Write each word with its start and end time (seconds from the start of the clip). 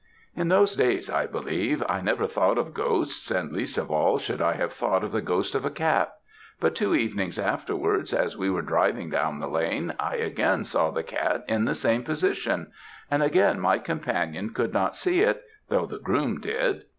"In 0.35 0.47
those 0.47 0.75
days, 0.75 1.11
I 1.11 1.27
believe, 1.27 1.83
I 1.87 2.01
never 2.01 2.25
thought 2.25 2.57
of 2.57 2.73
ghosts, 2.73 3.29
and 3.29 3.51
least 3.51 3.77
of 3.77 3.91
all 3.91 4.17
should 4.17 4.41
I 4.41 4.53
have 4.53 4.73
thought 4.73 5.03
of 5.03 5.11
the 5.11 5.21
ghost 5.21 5.53
of 5.53 5.63
a 5.63 5.69
cat; 5.69 6.15
but 6.59 6.73
two 6.73 6.95
evenings 6.95 7.37
afterwards, 7.37 8.11
as 8.11 8.35
we 8.35 8.49
were 8.49 8.63
driving 8.63 9.11
down 9.11 9.37
the 9.39 9.47
lane, 9.47 9.93
I 9.99 10.15
again 10.15 10.65
saw 10.65 10.89
the 10.89 11.03
cat 11.03 11.45
in 11.47 11.65
the 11.65 11.75
same 11.75 12.01
position, 12.03 12.71
and 13.11 13.21
again 13.21 13.59
my 13.59 13.77
companion 13.77 14.55
could 14.55 14.73
not 14.73 14.95
see 14.95 15.19
it, 15.19 15.43
though 15.69 15.85
the 15.85 15.99
groom 15.99 16.39
did. 16.39 16.85